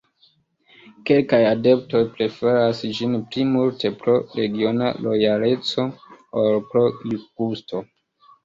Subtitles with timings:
[1.09, 5.87] Kelkaj adeptoj preferas ĝin pli multe pro regiona lojaleco
[6.45, 6.85] ol pro
[7.21, 7.85] gusto.